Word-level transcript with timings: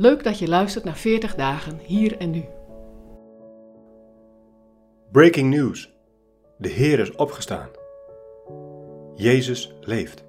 Leuk 0.00 0.24
dat 0.24 0.38
je 0.38 0.48
luistert 0.48 0.84
naar 0.84 0.96
40 0.96 1.34
dagen 1.34 1.78
hier 1.78 2.18
en 2.18 2.30
nu. 2.30 2.44
Breaking 5.12 5.54
news. 5.54 5.92
De 6.58 6.68
Heer 6.68 6.98
is 6.98 7.14
opgestaan. 7.14 7.68
Jezus 9.14 9.74
leeft. 9.80 10.24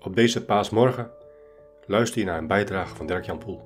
Op 0.00 0.16
deze 0.16 0.44
paasmorgen 0.44 1.10
luister 1.86 2.20
je 2.20 2.26
naar 2.26 2.38
een 2.38 2.46
bijdrage 2.46 2.94
van 2.94 3.06
Dirk-Jan 3.06 3.38
Poel. 3.38 3.60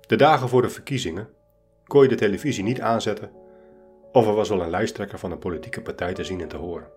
De 0.00 0.16
dagen 0.16 0.48
voor 0.48 0.62
de 0.62 0.70
verkiezingen 0.70 1.28
kon 1.84 2.02
je 2.02 2.08
de 2.08 2.14
televisie 2.14 2.64
niet 2.64 2.80
aanzetten 2.80 3.30
of 4.12 4.26
er 4.26 4.34
was 4.34 4.48
wel 4.48 4.62
een 4.62 4.70
lijsttrekker 4.70 5.18
van 5.18 5.30
een 5.30 5.38
politieke 5.38 5.82
partij 5.82 6.12
te 6.12 6.24
zien 6.24 6.40
en 6.40 6.48
te 6.48 6.56
horen. 6.56 6.88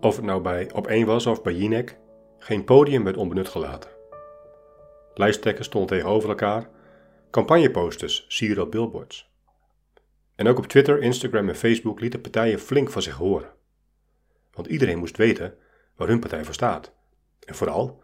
Of 0.00 0.16
het 0.16 0.24
nou 0.24 0.42
bij 0.42 0.72
Op 0.72 0.86
1 0.86 1.06
was 1.06 1.26
of 1.26 1.42
bij 1.42 1.54
Jinek, 1.54 1.98
geen 2.38 2.64
podium 2.64 3.04
werd 3.04 3.16
onbenut 3.16 3.48
gelaten. 3.48 3.98
Lijsttrekkers 5.14 5.66
stonden 5.66 5.90
tegenover 5.90 6.28
elkaar, 6.28 6.68
campagneposters 7.30 8.24
sieren 8.28 8.62
op 8.62 8.70
billboards. 8.70 9.30
En 10.34 10.48
ook 10.48 10.58
op 10.58 10.66
Twitter, 10.66 11.02
Instagram 11.02 11.48
en 11.48 11.56
Facebook 11.56 12.00
lieten 12.00 12.20
partijen 12.20 12.58
flink 12.58 12.90
van 12.90 13.02
zich 13.02 13.14
horen. 13.14 13.52
Want 14.52 14.66
iedereen 14.66 14.98
moest 14.98 15.16
weten 15.16 15.54
waar 15.96 16.08
hun 16.08 16.20
partij 16.20 16.44
voor 16.44 16.54
staat. 16.54 16.92
En 17.44 17.54
vooral 17.54 18.02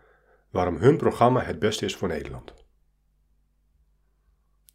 waarom 0.50 0.76
hun 0.76 0.96
programma 0.96 1.40
het 1.40 1.58
beste 1.58 1.84
is 1.84 1.96
voor 1.96 2.08
Nederland. 2.08 2.54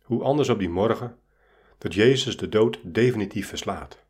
Hoe 0.02 0.23
anders 0.23 0.50
op 0.50 0.59
die 0.59 0.70
morgen 0.70 1.20
dat 1.77 1.94
Jezus 1.94 2.38
de 2.38 2.50
dood 2.50 2.80
definitief 2.84 3.48
verslaat. 3.48 4.03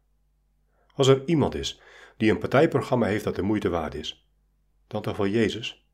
Als 0.94 1.08
er 1.08 1.24
iemand 1.26 1.56
is 1.56 1.82
die 2.18 2.32
een 2.32 2.40
partijprogramma 2.40 3.06
heeft 3.06 3.24
dat 3.24 3.36
de 3.36 3.42
moeite 3.42 3.70
waard 3.70 3.94
is, 3.94 4.28
dan 4.88 5.02
toch 5.02 5.18
wel 5.18 5.28
Jezus? 5.28 5.86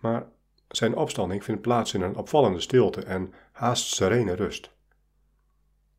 Maar 0.00 0.30
zijn 0.76 0.96
opstanding 0.96 1.44
vindt 1.44 1.62
plaats 1.62 1.94
in 1.94 2.00
een 2.00 2.16
opvallende 2.16 2.60
stilte 2.60 3.02
en 3.04 3.34
haast 3.52 3.94
serene 3.94 4.32
rust. 4.32 4.70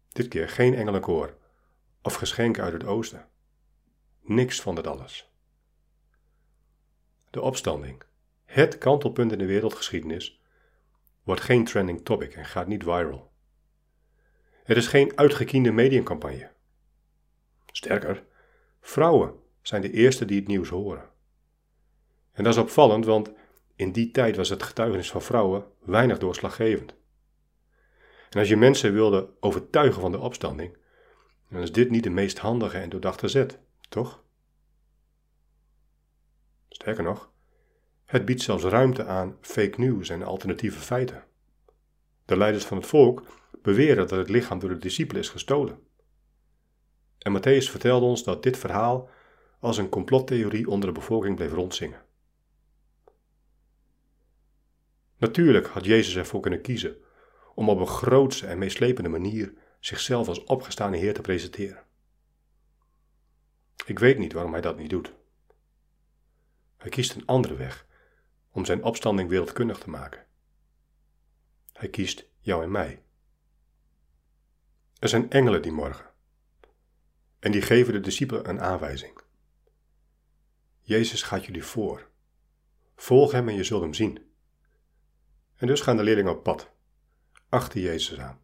Dit 0.10 0.28
keer 0.28 0.50
geen 0.50 0.74
engelenkoor 0.74 1.38
of 2.02 2.14
geschenken 2.16 2.64
uit 2.64 2.74
het 2.74 2.86
oosten. 2.86 3.28
Niks 4.22 4.62
van 4.62 4.76
dit 4.76 4.88
alles. 4.88 5.32
De 7.30 7.42
opstanding, 7.42 8.04
het 8.46 8.78
kantelpunt 8.78 9.32
in 9.32 9.38
de 9.38 9.46
wereldgeschiedenis, 9.46 10.42
wordt 11.24 11.42
geen 11.42 11.66
trending 11.66 12.06
topic 12.06 12.34
en 12.34 12.46
gaat 12.46 12.68
niet 12.68 12.84
viral. 12.84 13.32
Het 14.64 14.78
is 14.78 14.88
geen 14.88 15.18
uitgekiende 15.18 15.72
mediacampagne. 15.72 16.52
Sterker, 17.66 18.26
vrouwen 18.82 19.34
zijn 19.62 19.82
de 19.82 19.92
eerste 19.92 20.26
die 20.26 20.40
het 20.40 20.48
nieuws 20.48 20.70
horen. 20.70 21.10
En 22.32 22.44
dat 22.44 22.54
is 22.54 22.60
opvallend, 22.62 23.06
want 23.06 23.32
in 23.76 23.92
die 23.92 24.12
tijd 24.12 24.36
was 24.36 24.50
het 24.50 24.64
getuigenis 24.64 25.12
van 25.12 25.22
vrouwen 25.22 25.66
weinig 25.80 26.18
doorslaggevend. 26.18 26.96
En 28.30 28.40
als 28.40 28.48
je 28.48 28.58
mensen 28.58 28.94
wilde 28.94 29.30
overtuigen 29.40 30.02
van 30.02 30.12
de 30.12 30.20
opstanding, 30.20 30.78
dan 31.50 31.62
is 31.62 31.72
dit 31.72 31.90
niet 31.90 32.04
de 32.04 32.10
meest 32.10 32.38
handige 32.38 32.78
en 32.78 32.90
doordachte 32.90 33.28
zet, 33.28 33.60
toch? 33.90 34.24
Sterker 36.70 37.04
nog, 37.04 37.32
het 38.06 38.26
biedt 38.26 38.42
zelfs 38.42 38.64
ruimte 38.64 39.06
aan 39.06 39.38
fake 39.42 39.80
news 39.80 40.10
en 40.10 40.24
alternatieve 40.24 40.80
feiten. 40.80 41.24
De 42.26 42.38
leiders 42.38 42.66
van 42.66 42.78
het 42.78 42.86
volk 42.86 43.24
beweren 43.62 44.08
dat 44.08 44.18
het 44.18 44.30
lichaam 44.30 44.60
door 44.60 44.70
de 44.70 44.78
discipelen 44.78 45.22
is 45.22 45.30
gestolen. 45.30 45.80
En 47.18 47.38
Matthäus 47.38 47.70
vertelde 47.70 48.06
ons 48.06 48.24
dat 48.24 48.44
dit 48.44 48.58
verhaal 48.58 49.10
als 49.60 49.78
een 49.78 49.90
complottheorie 49.90 50.70
onder 50.70 50.88
de 50.88 51.00
bevolking 51.00 51.36
bleef 51.36 51.52
rondzingen. 51.52 52.02
Natuurlijk 55.24 55.68
had 55.68 55.86
Jezus 55.86 56.16
ervoor 56.16 56.42
kunnen 56.42 56.62
kiezen 56.62 56.98
om 57.56 57.70
op 57.70 57.80
een 57.80 57.88
grootse 57.88 58.48
en 58.48 58.58
meeslepende 58.58 59.10
manier 59.10 59.54
zichzelf 59.80 60.28
als 60.28 60.44
opgestane 60.44 60.98
Heer 60.98 61.14
te 61.14 61.22
presenteren. 61.22 61.84
Ik 63.86 64.00
weet 64.00 64.18
niet 64.18 64.34
waarom 64.34 64.52
hij 64.52 64.62
dat 64.62 64.78
niet 64.78 64.90
doet. 64.90 65.14
Hij 66.78 66.90
kiest 66.90 67.16
een 67.16 67.26
andere 67.26 67.56
weg 67.56 67.88
om 68.52 68.66
zijn 68.66 68.84
opstanding 68.84 69.30
wereldkundig 69.30 69.78
te 69.80 69.90
maken. 69.90 70.26
Hij 71.74 71.90
kiest 71.90 72.28
jou 72.40 72.64
en 72.64 72.72
mij. 72.72 73.04
Er 75.00 75.10
zijn 75.10 75.30
engelen 75.30 75.62
die 75.62 75.72
morgen. 75.72 76.10
En 77.40 77.52
die 77.52 77.62
geven 77.62 77.94
de 77.94 78.00
discipelen 78.00 78.50
een 78.50 78.62
aanwijzing. 78.62 79.22
Jezus 80.82 81.22
gaat 81.22 81.46
jullie 81.46 81.64
voor. 81.64 82.10
Volg 82.96 83.32
hem 83.32 83.50
en 83.50 83.56
je 83.56 83.64
zult 83.64 83.82
hem 83.82 83.94
zien. 83.94 84.32
En 85.64 85.70
dus 85.70 85.82
gaan 85.82 85.98
de 85.98 86.04
leerlingen 86.04 86.32
op 86.32 86.44
pad, 86.44 86.70
achter 87.50 87.82
Jezus 87.82 88.20
aan. 88.20 88.40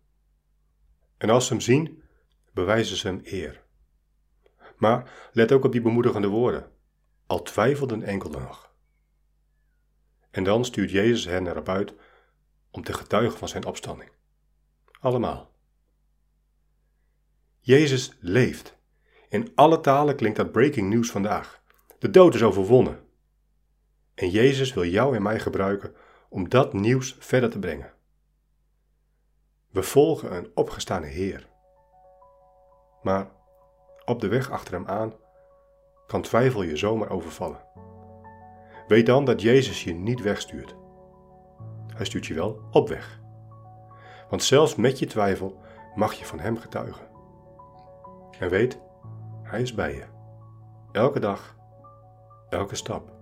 En 1.17 1.29
als 1.29 1.45
ze 1.45 1.53
hem 1.53 1.61
zien, 1.61 2.03
bewijzen 2.53 2.97
ze 2.97 3.07
hem 3.07 3.21
eer. 3.23 3.63
Maar 4.77 5.29
let 5.33 5.51
ook 5.51 5.63
op 5.63 5.71
die 5.71 5.81
bemoedigende 5.81 6.27
woorden. 6.27 6.71
Al 7.27 7.41
twijfelden 7.41 8.03
enkelen 8.03 8.41
nog. 8.41 8.73
En 10.31 10.43
dan 10.43 10.65
stuurt 10.65 10.91
Jezus 10.91 11.25
hen 11.25 11.47
erop 11.47 11.69
uit 11.69 11.93
om 12.71 12.83
te 12.83 12.93
getuigen 12.93 13.37
van 13.37 13.47
zijn 13.47 13.65
opstanding. 13.65 14.11
Allemaal. 14.99 15.51
Jezus 17.59 18.17
leeft. 18.19 18.77
In 19.29 19.51
alle 19.55 19.79
talen 19.79 20.15
klinkt 20.15 20.37
dat 20.37 20.51
breaking 20.51 20.89
news 20.89 21.11
vandaag. 21.11 21.61
De 21.97 22.09
dood 22.09 22.35
is 22.35 22.43
overwonnen. 22.43 22.99
En 24.13 24.29
Jezus 24.29 24.73
wil 24.73 24.85
jou 24.85 25.15
en 25.15 25.21
mij 25.21 25.39
gebruiken 25.39 25.95
om 26.29 26.49
dat 26.49 26.73
nieuws 26.73 27.15
verder 27.19 27.49
te 27.49 27.59
brengen. 27.59 27.93
We 29.69 29.83
volgen 29.83 30.35
een 30.35 30.51
opgestane 30.53 31.05
Heer. 31.05 31.47
Maar 33.01 33.31
op 34.05 34.21
de 34.21 34.27
weg 34.27 34.51
achter 34.51 34.73
hem 34.73 34.87
aan 34.87 35.13
kan 36.07 36.21
twijfel 36.21 36.63
je 36.63 36.75
zomaar 36.75 37.09
overvallen. 37.09 37.63
Weet 38.87 39.05
dan 39.05 39.25
dat 39.25 39.41
Jezus 39.41 39.83
je 39.83 39.93
niet 39.93 40.21
wegstuurt. 40.21 40.75
Hij 41.95 42.05
stuurt 42.05 42.25
je 42.25 42.33
wel 42.33 42.61
op 42.71 42.87
weg. 42.87 43.19
Want 44.29 44.43
zelfs 44.43 44.75
met 44.75 44.99
je 44.99 45.05
twijfel 45.05 45.57
mag 45.95 46.13
je 46.13 46.25
van 46.25 46.39
Hem 46.39 46.57
getuigen. 46.57 47.07
En 48.39 48.49
weet, 48.49 48.79
Hij 49.43 49.61
is 49.61 49.73
bij 49.73 49.95
je. 49.95 50.03
Elke 50.91 51.19
dag, 51.19 51.55
elke 52.49 52.75
stap. 52.75 53.18